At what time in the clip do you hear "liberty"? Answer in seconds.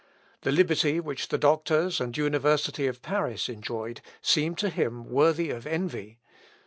0.51-0.99